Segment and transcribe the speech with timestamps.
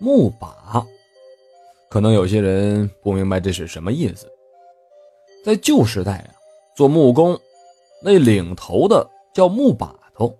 [0.00, 0.84] 木把。
[1.88, 4.26] 可能有些人不明白这是什么意思。
[5.44, 6.30] 在旧时代啊，
[6.76, 7.38] 做木工，
[8.02, 10.34] 那领头的叫木把头。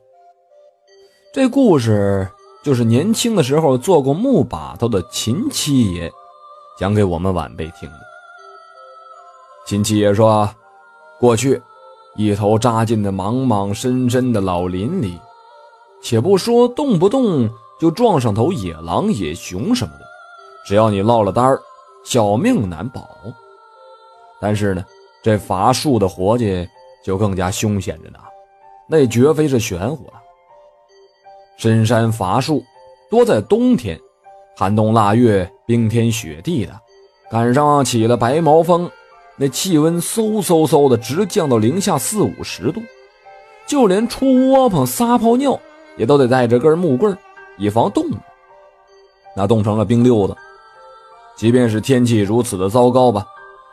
[1.33, 2.29] 这故事
[2.63, 6.11] 就是年轻的时候做过木把头的秦七爷
[6.79, 7.97] 讲给我们晚辈听的。
[9.67, 10.49] 秦七爷说，
[11.19, 11.61] 过去
[12.17, 15.19] 一头扎进那莽莽深深的老林里，
[16.03, 17.49] 且不说动不动
[17.81, 20.05] 就撞上头野狼、野熊什么的。
[20.67, 21.59] 只要你落了单儿，
[22.05, 23.09] 小命难保。
[24.41, 24.85] 但是呢，
[25.23, 26.69] 这伐树的活计
[27.03, 28.19] 就更加凶险着呢，
[28.87, 30.13] 那绝非是玄乎了。
[31.57, 32.63] 深山伐树
[33.11, 33.99] 多在冬天，
[34.57, 36.73] 寒冬腊月，冰天雪地的，
[37.31, 38.91] 赶上起了白毛风，
[39.37, 42.81] 那气温嗖嗖嗖的直降到零下四五十度，
[43.67, 45.59] 就连出窝棚撒泡尿
[45.97, 47.17] 也都得带着根木棍
[47.61, 48.05] 以防冻。
[49.37, 50.35] 那冻成了冰溜子。
[51.37, 53.25] 即便是天气如此的糟糕吧，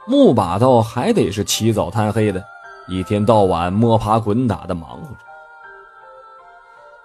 [0.05, 2.43] 木把头还得是起早贪黑的，
[2.87, 5.21] 一天到晚摸爬滚打的忙活着。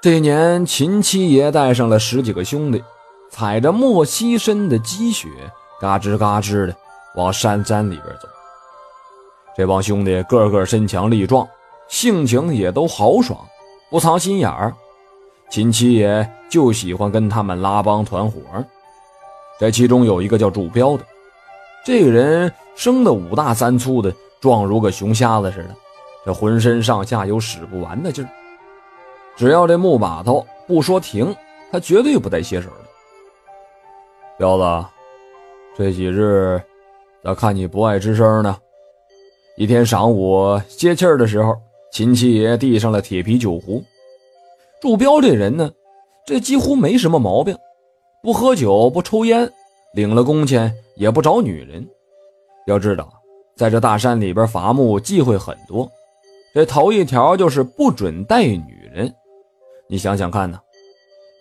[0.00, 2.82] 这年，秦七爷带上了十几个兄弟，
[3.30, 5.28] 踩着莫西深的积雪，
[5.80, 6.76] 嘎吱嘎吱的
[7.14, 8.28] 往山山里边走。
[9.56, 11.48] 这帮兄弟个个身强力壮，
[11.88, 13.38] 性情也都豪爽，
[13.90, 14.72] 不藏心眼儿。
[15.50, 18.38] 秦七爷就喜欢跟他们拉帮团伙。
[19.58, 21.04] 这其中有一个叫祝彪的，
[21.82, 25.74] 这个人生的五大三粗的，壮如个熊瞎子似的，
[26.26, 28.28] 这浑身上下有使不完的劲儿。
[29.34, 31.34] 只要这木把头不说停，
[31.70, 32.76] 他绝对不带歇手的。
[34.36, 34.86] 彪子，
[35.74, 36.60] 这几日
[37.24, 38.54] 咋看你不爱吱声呢？
[39.56, 41.56] 一天晌午歇气儿的时候，
[41.92, 43.82] 秦七爷递上了铁皮酒壶。
[44.82, 45.70] 祝彪这人呢，
[46.26, 47.56] 这几乎没什么毛病。
[48.22, 49.50] 不喝酒，不抽烟，
[49.94, 51.86] 领了工钱也不找女人。
[52.66, 53.12] 要知道，
[53.56, 55.90] 在这大山里边伐木忌讳很多，
[56.54, 59.12] 这头一条就是不准带女人。
[59.88, 60.60] 你想想看呢，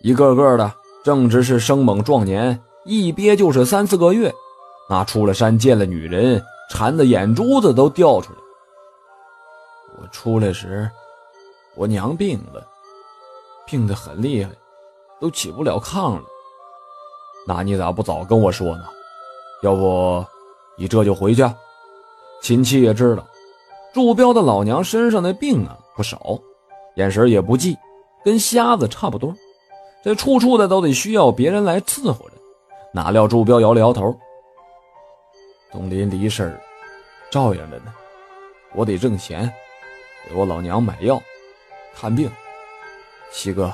[0.02, 0.72] 一个个的
[1.04, 4.32] 正值是生猛壮年，一憋就是三四个月，
[4.90, 8.38] 那出了山见了女人，馋的眼珠子都掉出来。
[10.00, 10.90] 我出来时，
[11.76, 12.66] 我娘病了，
[13.64, 14.50] 病得很厉害，
[15.22, 16.24] 都起不了炕了。
[17.46, 18.84] 那你咋不早跟我说呢？
[19.62, 20.26] 要不
[20.76, 21.48] 你这就回去。
[22.40, 23.24] 秦七也知道，
[23.94, 26.36] 祝彪的老娘身上的病啊不少，
[26.96, 27.78] 眼神也不济，
[28.24, 29.32] 跟瞎子差不多，
[30.02, 32.32] 这处处的都得需要别人来伺候着。
[32.92, 34.12] 哪料祝彪摇了摇头
[35.70, 36.60] ：“东林离事
[37.30, 37.94] 照应着呢，
[38.74, 39.48] 我得挣钱，
[40.28, 41.22] 给我老娘买药、
[41.94, 42.28] 看病。
[43.30, 43.72] 七哥，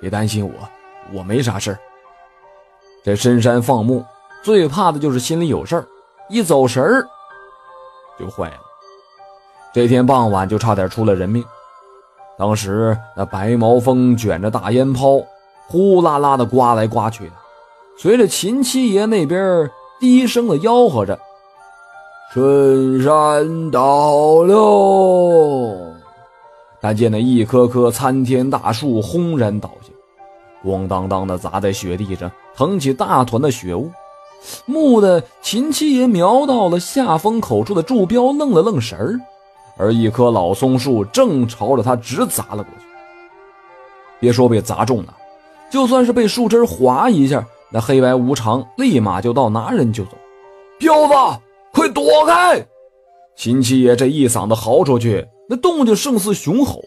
[0.00, 0.52] 别担心我，
[1.12, 1.78] 我没啥事儿。”
[3.04, 4.04] 这深山放牧，
[4.42, 5.86] 最怕的就是心里有事儿，
[6.28, 7.06] 一走神儿
[8.18, 8.60] 就坏了。
[9.72, 11.44] 这天傍晚就差点出了人命。
[12.36, 15.20] 当时那白毛风卷着大烟泡，
[15.68, 17.32] 呼啦啦的刮来刮去的，
[17.98, 21.18] 随着秦七爷那边低声的吆喝着
[22.32, 25.96] ：“顺山倒了！”
[26.80, 29.92] 但见那一棵棵参天大树轰然倒下。
[30.62, 33.90] 咣当当的砸在雪地上，腾起大团的雪雾。
[34.64, 39.20] 木的秦七爷瞄到了下风口处的柱彪，愣了愣神儿，
[39.76, 42.86] 而一棵老松树正朝着他直砸了过去。
[44.18, 45.14] 别说被砸中了，
[45.70, 50.12] 就算是被树枝划一下，那黑白无常立马就到，拿人就走。
[50.78, 51.14] 彪子，
[51.72, 52.66] 快躲开！
[53.36, 56.80] 秦七爷这一嗓子嚎出去，那动静胜似熊吼。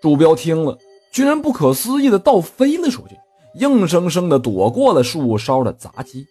[0.00, 0.78] 祝彪听了。
[1.10, 3.16] 居然不可思议的倒飞了出去，
[3.54, 6.26] 硬生生的躲过了树梢的砸击，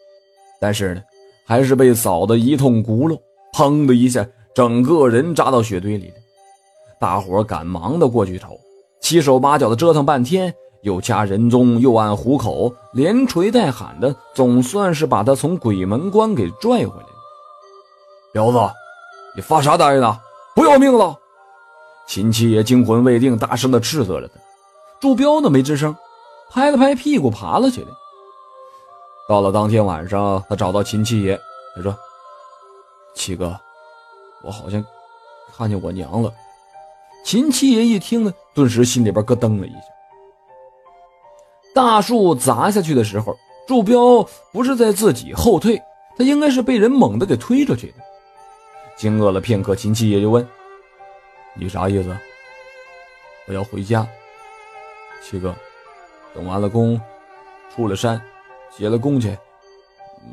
[0.61, 1.01] 但是呢，
[1.47, 3.19] 还是被扫的一通轱辘，
[3.53, 6.13] 砰的一下，整个人扎到雪堆里了。
[7.00, 8.50] 大伙赶忙的过去瞅，
[9.01, 17.09] 七手八脚的折腾半天，又掐人中，又按虎口，连锤带喊的，总算是把他从鬼门关给拽回来了。
[18.31, 18.59] 彪子，
[19.36, 20.19] 你发啥呆呢？
[20.56, 21.18] 不要命了！
[22.07, 24.33] 秦七爷惊魂未定，大声的斥责着他。
[25.00, 25.95] 祝彪呢没吱声，
[26.50, 27.88] 拍了拍屁股爬了起来。
[29.27, 31.38] 到了当天晚上，他找到秦七爷，
[31.75, 31.95] 他说
[33.13, 33.59] ：“七哥，
[34.42, 34.83] 我好像
[35.56, 36.33] 看见我娘了。”
[37.25, 39.80] 秦七爷一听呢，顿时心里边咯噔了一下。
[41.75, 43.36] 大树砸下去的时候，
[43.68, 45.77] 祝彪不是在自己后退，
[46.18, 47.95] 他应该是被人猛地给推出去的。
[48.95, 50.48] 惊愕了片刻，秦七爷就问
[51.59, 52.15] ：“你啥意思？
[53.48, 54.07] 我要回家。”
[55.24, 55.54] 七哥，
[56.33, 57.00] 等完了工，
[57.74, 58.21] 出了山，
[58.71, 59.38] 结了工去，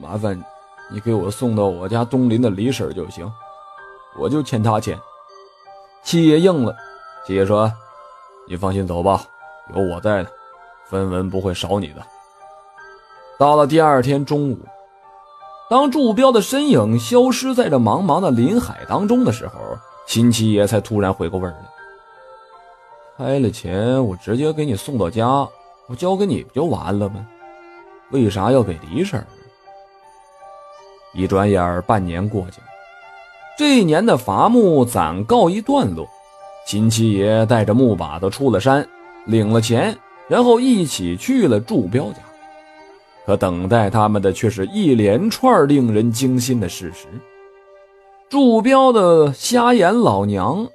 [0.01, 0.41] 麻烦
[0.93, 3.29] 你给我送到我家东邻的李婶就行，
[4.19, 4.99] 我就欠他钱。
[6.03, 6.77] 七爷应了，
[7.27, 7.73] 七爷说
[8.47, 9.25] ：“你放心走吧，
[9.75, 10.29] 有我在呢，
[10.89, 12.03] 分文不会少你的。”
[13.39, 14.59] 到了第二天中午，
[15.69, 19.59] 当祝彪的身影消失在这茫茫的林海当中的时候，
[20.07, 21.59] 秦七爷才突然回过味儿来。
[23.17, 25.27] 开了钱，我直接给你送到家，
[25.87, 27.27] 我交给你不就完了吗？
[28.11, 29.25] 为啥要给李婶？
[31.15, 32.67] 一转眼半年过去了，
[33.57, 36.09] 这一年的伐木暂告一段落。
[36.67, 38.87] 秦七爷带着木把子出了山，
[39.27, 39.97] 领了钱，
[40.29, 42.19] 然后一起去了祝彪家。
[43.25, 47.07] 可等待他们的却是一连串令人惊心的事实：
[48.29, 50.69] 祝彪的瞎眼老娘。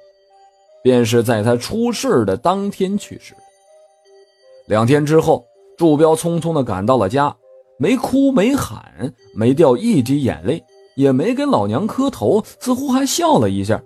[0.82, 3.34] 便是在他出事的当天去世。
[4.66, 5.44] 两天之后，
[5.76, 7.36] 祝彪匆匆地赶到了家，
[7.76, 10.64] 没哭没喊，没掉一滴眼泪，
[10.96, 13.78] 也没跟老娘磕头，似乎还笑了一下。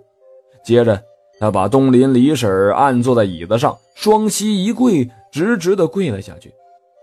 [0.63, 1.03] 接着，
[1.37, 6.53] 他把东林李婶按坐在椅子上，双膝一跪，直直地跪了下去，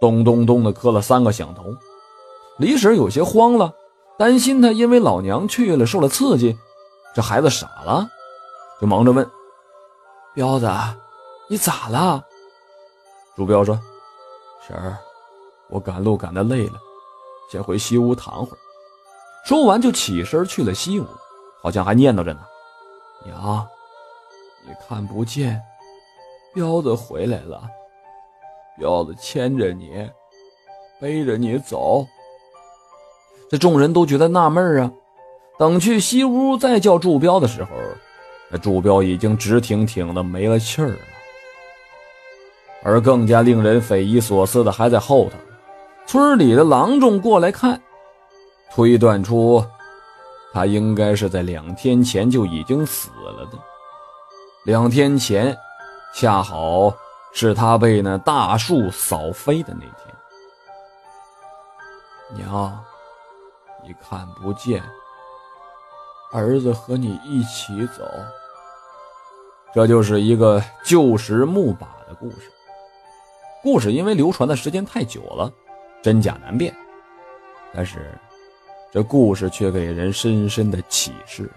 [0.00, 1.64] 咚咚咚地磕了三个响头。
[2.58, 3.74] 李婶有些慌了，
[4.22, 6.56] 担心他因为老娘去了受了刺激，
[7.12, 8.08] 这孩子傻了，
[8.80, 9.28] 就忙着问。
[10.32, 10.70] 彪子，
[11.48, 12.24] 你咋了？
[13.34, 13.76] 朱彪说
[14.64, 14.96] ：“婶儿，
[15.68, 16.74] 我赶路赶得累了，
[17.50, 18.58] 先回西屋躺会儿。”
[19.44, 21.06] 说完就起身去了西屋，
[21.60, 22.46] 好像还念叨着呢
[23.26, 23.66] ：“娘，
[24.64, 25.60] 你看不见，
[26.54, 27.60] 彪子回来了，
[28.78, 30.08] 彪子牵着你，
[31.00, 32.06] 背着你走。”
[33.52, 34.90] 这众人都觉得纳闷啊。
[35.58, 37.68] 等去西屋再叫祝彪的时候。
[38.48, 40.96] 那祝彪已经直挺挺的没了气儿了，
[42.82, 45.32] 而更加令人匪夷所思的还在后头。
[46.06, 47.78] 村里的郎中过来看，
[48.74, 49.62] 推断出
[50.52, 53.52] 他应该是在两天前就已经死了的。
[54.64, 55.56] 两天前，
[56.14, 56.92] 恰好
[57.32, 59.96] 是他被那大树扫飞的那天。
[62.46, 62.84] 娘，
[63.84, 64.82] 你看不见，
[66.32, 68.04] 儿子和你一起走。
[69.74, 72.50] 这就是一个旧时木把的故事。
[73.62, 75.52] 故事因为流传的时间太久了，
[76.02, 76.74] 真假难辨。
[77.74, 78.12] 但是，
[78.92, 81.50] 这故事却给人深深的启示。